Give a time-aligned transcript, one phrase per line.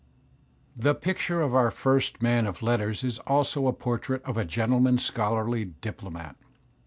[0.75, 4.97] The picture of our first man of letters is also a portrait of a gentleman
[4.97, 6.37] scholarly diplomat.